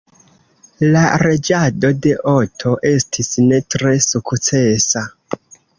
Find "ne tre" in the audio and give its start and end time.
3.53-3.95